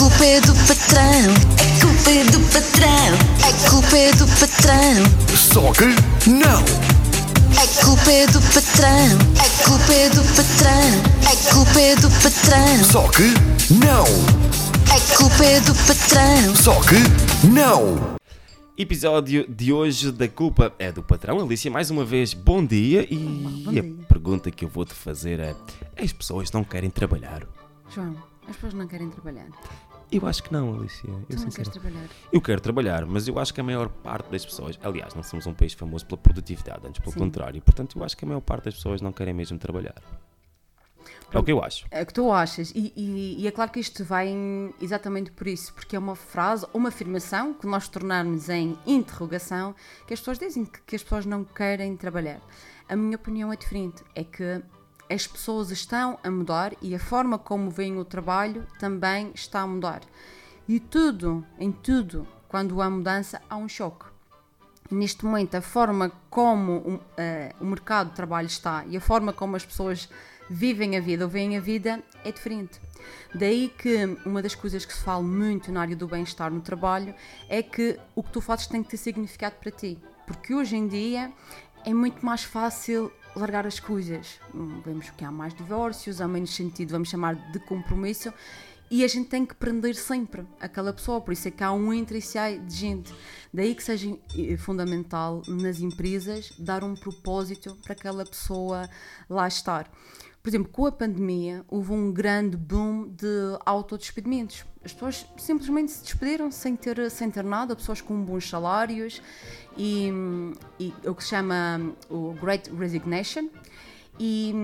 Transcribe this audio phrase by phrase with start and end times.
[0.00, 3.12] culpa é do patrão, é culpa é do patrão,
[3.46, 6.64] é culpa é do patrão, Só que não!
[7.60, 12.84] é culpa é do patrão, é culpa é do patrão, é culpa é do patrão,
[12.90, 13.34] Só que
[13.74, 14.04] não!
[14.96, 16.56] é culpa é do patrão.
[16.56, 18.16] Só que não!
[18.78, 21.38] Episódio de hoje da culpa é do patrão.
[21.38, 23.06] Alicia, mais uma vez, bom dia.
[23.12, 23.94] E Bom a dia.
[24.08, 25.54] pergunta que eu vou te fazer é:
[26.02, 27.46] as pessoas não querem trabalhar?
[27.94, 28.16] João,
[28.48, 29.48] as pessoas não querem trabalhar.
[30.12, 31.08] Eu acho que não, Alicia.
[31.08, 32.08] Eu, Tu não queres trabalhar.
[32.32, 35.46] eu quero trabalhar, mas eu acho que a maior parte das pessoas, aliás, não somos
[35.46, 37.20] um país famoso pela produtividade, antes pelo Sim.
[37.20, 37.60] contrário.
[37.62, 39.94] Portanto, eu acho que a maior parte das pessoas não querem mesmo trabalhar.
[41.32, 41.86] É o que eu acho.
[41.92, 42.72] É o que tu achas.
[42.74, 46.66] E, e- e é claro que isto vem exatamente por isso, porque é uma frase,
[46.74, 49.72] uma afirmação que nós tornarmos em interrogação
[50.08, 52.40] que as pessoas dizem que, que as pessoas não querem trabalhar.
[52.88, 54.02] A minha opinião é diferente.
[54.12, 54.60] É que
[55.10, 59.66] as pessoas estão a mudar e a forma como veem o trabalho também está a
[59.66, 60.02] mudar.
[60.68, 64.06] E tudo, em tudo, quando há mudança, há um choque.
[64.88, 69.32] neste momento a forma como o, eh, o mercado de trabalho está e a forma
[69.32, 70.08] como as pessoas
[70.48, 72.80] vivem a vida ou veem a vida é diferente.
[73.34, 77.14] Daí que uma das coisas que se fala muito na área do bem-estar no trabalho
[77.48, 79.96] é que o que tu fazes tem que ter significado para ti.
[80.26, 81.32] Porque hoje em dia
[81.84, 84.40] é muito mais fácil largar as coisas.
[84.54, 88.32] Hum, Vemos que há mais divórcios, há menos sentido, vamos chamar de compromisso,
[88.90, 91.92] e a gente tem que prender sempre aquela pessoa, por isso é que há um
[91.92, 93.14] entra e sai de gente.
[93.54, 98.90] Daí que seja eh, fundamental nas empresas dar um propósito para aquela pessoa
[99.28, 99.88] lá estar.
[100.42, 103.26] Por exemplo, com a pandemia houve um grande boom de
[103.66, 104.64] autodespedimentos.
[104.82, 109.20] As pessoas simplesmente se despediram sem ter, sem ter nada, pessoas com bons salários
[109.76, 110.10] e,
[110.78, 113.48] e o que se chama o Great Resignation.
[114.18, 114.54] E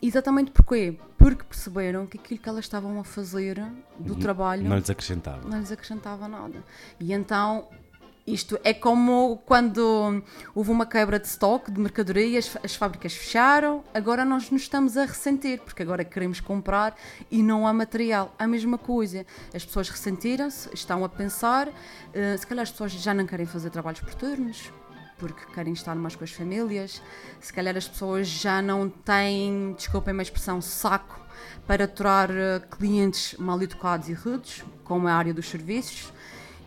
[0.00, 0.96] exatamente porquê?
[1.16, 3.60] Porque perceberam que aquilo que elas estavam a fazer
[3.98, 5.48] do trabalho Não lhes acrescentava.
[5.48, 6.62] não lhes acrescentava nada.
[7.00, 7.68] E então,
[8.26, 10.22] isto é como quando
[10.54, 15.04] houve uma quebra de estoque de mercadorias, as fábricas fecharam, agora nós nos estamos a
[15.04, 16.96] ressentir, porque agora queremos comprar
[17.30, 18.32] e não há material.
[18.38, 19.26] A mesma coisa.
[19.52, 21.68] As pessoas ressentiram-se, estão a pensar,
[22.14, 24.70] eh, se calhar as pessoas já não querem fazer trabalhos por turnos,
[25.18, 27.02] porque querem estar mais com as famílias.
[27.40, 31.20] Se calhar as pessoas já não têm, desculpem a expressão, saco
[31.66, 36.12] para aturar eh, clientes mal educados e rudes, como a área dos serviços.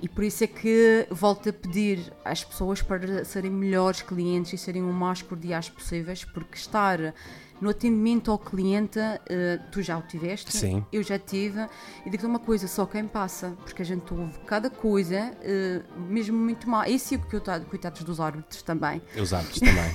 [0.06, 4.58] E por isso é que volto a pedir às pessoas para serem melhores clientes e
[4.58, 7.12] serem o mais cordiais possíveis, porque estar
[7.60, 10.86] no atendimento ao cliente, eh, tu já o tiveste, Sim.
[10.94, 11.68] eu já tive,
[12.06, 16.38] e digo-te uma coisa, só quem passa, porque a gente ouve cada coisa, eh, mesmo
[16.38, 16.86] muito mal.
[16.86, 19.02] Isso e o que eu estou, coitados dos árbitros também.
[19.20, 19.92] Os hábitos também.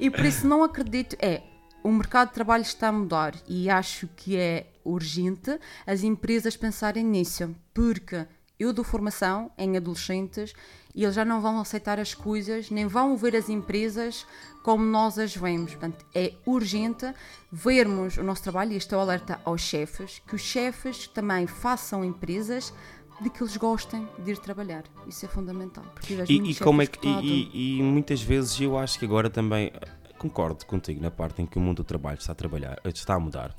[0.00, 1.42] E por isso não acredito, é,
[1.84, 7.04] o mercado de trabalho está a mudar e acho que é urgente as empresas pensarem
[7.04, 8.26] nisso, porque
[8.58, 10.52] eu dou formação em adolescentes
[10.94, 14.26] e eles já não vão aceitar as coisas, nem vão ver as empresas
[14.62, 15.72] como nós as vemos.
[15.72, 17.06] Portanto, é urgente
[17.52, 21.46] vermos o nosso trabalho, e este é o alerta aos chefes, que os chefes também
[21.46, 22.72] façam empresas
[23.20, 24.84] de que eles gostem de ir trabalhar.
[25.06, 25.84] Isso é fundamental.
[26.28, 26.98] E, e como é que.
[27.06, 29.70] E, e- muitas vezes eu acho que agora também.
[29.74, 29.88] eh,
[30.18, 33.14] Concordo contigo na parte em que o mundo do trabalho está a trabalhar, eh, está
[33.14, 33.54] a mudar.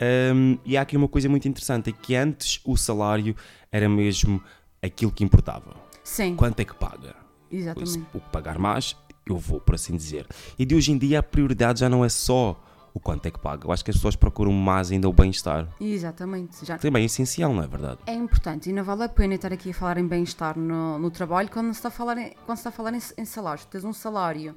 [0.00, 3.34] Ahm, e há aqui uma coisa muito interessante: é que antes o salário
[3.72, 4.42] era mesmo
[4.82, 5.74] aquilo que importava.
[6.02, 7.14] Sim, Quanto é que paga?
[7.50, 8.06] exatamente.
[8.14, 10.26] O que pagar mais, eu vou, por assim dizer.
[10.58, 12.60] E de hoje em dia a prioridade já não é só
[12.92, 13.66] o quanto é que paga.
[13.66, 15.68] Eu acho que as pessoas procuram mais ainda o bem-estar.
[15.80, 16.64] Exatamente.
[16.66, 17.98] Já Também é essencial, não é verdade?
[18.06, 21.10] é importante e não vale a pena estar aqui a falar em bem-estar no, no
[21.10, 23.64] trabalho quando se está a falar em, quando está a falar em, em salários.
[23.66, 24.56] Tens um salário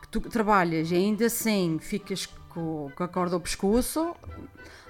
[0.00, 4.14] que tu trabalhas e ainda assim ficas com, com a corda ao pescoço.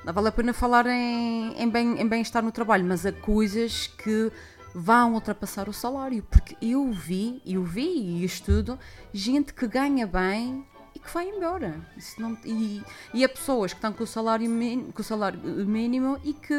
[0.05, 3.87] Não vale a pena falar em, em, bem, em bem-estar no trabalho, mas há coisas
[3.87, 4.33] que
[4.75, 6.22] vão ultrapassar o salário.
[6.28, 7.83] Porque eu vi, eu vi
[8.21, 8.78] e estudo
[9.12, 11.81] gente que ganha bem e que vai embora.
[12.19, 12.83] Não- e,
[13.15, 14.51] e há pessoas que estão com o salário,
[14.93, 16.55] com o salário mínimo e que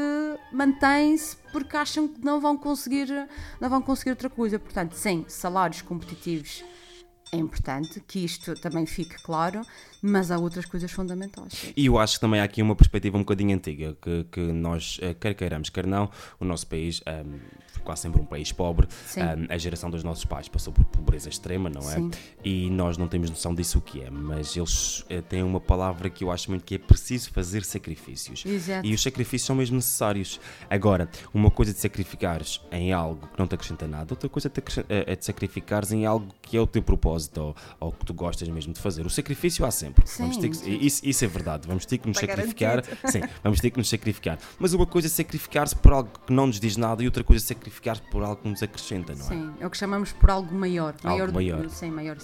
[0.52, 3.07] mantêm-se porque acham que não vão conseguir
[3.60, 4.57] não vão conseguir outra coisa.
[4.57, 6.63] Portanto, sim, salários competitivos
[7.33, 9.62] é importante que isto também fique claro,
[10.01, 11.74] mas há outras coisas fundamentais.
[11.75, 15.00] E eu acho que também há aqui uma perspectiva um bocadinho antiga, que, que nós,
[15.01, 16.09] eh, quer queiramos, quer não,
[16.39, 17.39] o nosso país ehm,
[17.81, 18.88] quase sempre um país pobre.
[19.18, 21.96] Um, a geração dos nossos pais passou por pobreza extrema, não é?
[21.96, 22.12] Sim.
[22.44, 26.10] E nós não temos noção disso o que é, mas eles eh, têm uma palavra
[26.10, 28.46] que eu acho muito que é preciso fazer sacrifícios.
[28.46, 28.86] Exato.
[28.88, 30.40] E os sacrifícios são mesmo necessários.
[30.70, 34.48] Agora, uma coisa é de sacrificares em algo que não te acrescenta nada, outra coisa
[34.48, 37.92] é de, acrescen- é de sacrificares em algo que é o teu propósito ou, ou
[37.92, 39.06] que tu gostas mesmo de fazer.
[39.06, 40.06] O sacrifício há sempre.
[40.08, 41.68] Sim, Vamos ter que- isso, isso é verdade.
[41.68, 42.81] Vamos ter que nos sacrificar.
[42.81, 43.12] garantido.
[43.12, 44.38] Sim, vamos ter que nos sacrificar.
[44.60, 47.44] Mas uma coisa é sacrificar-se por algo que não nos diz nada e outra coisa
[47.44, 49.30] é sacrificar-se por algo que nos acrescenta, não é?
[49.30, 50.94] Sim, é o que chamamos por algo maior.
[51.04, 51.69] maior do- maior.
[51.69, 52.18] Sim, maior.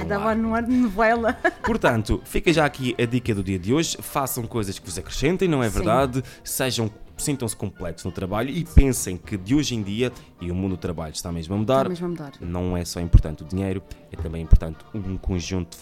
[0.00, 0.36] Um Dava ar.
[0.36, 1.34] numa novela.
[1.62, 3.98] Portanto, fica já aqui a dica do dia de hoje.
[4.00, 5.74] Façam coisas que vos acrescentem, não é Sim.
[5.76, 6.24] verdade?
[6.42, 10.72] Sejam, sintam-se completos no trabalho e pensem que de hoje em dia, e o mundo
[10.72, 12.32] do trabalho está mesmo a mudar, Está mesmo a mudar.
[12.40, 13.82] não é só importante o dinheiro,
[14.12, 15.76] é também importante um conjunto de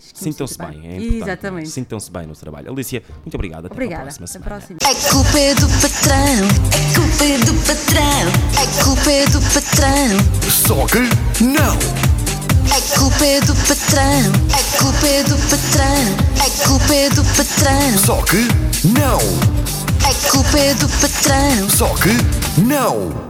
[0.00, 0.80] sim, Sintam-se bem, bem.
[0.90, 1.22] é importante.
[1.22, 1.68] Exatamente.
[1.70, 2.70] Sintam-se bem no trabalho.
[2.72, 3.66] Alicia, muito obrigado.
[3.66, 4.02] Até Obrigada.
[4.04, 4.78] para a próxima Até a próxima.
[4.82, 8.28] É culpa é do patrão, é culpa é do patrão,
[8.60, 12.12] é culpa é do patrão, Só que não!
[12.74, 17.98] é culpa é do patrão, é culpa é do patrão, é culpa é do patrão,
[17.98, 18.48] Só que
[18.88, 19.61] não!
[20.08, 21.70] É culpa do patrão.
[21.70, 23.22] Só que não!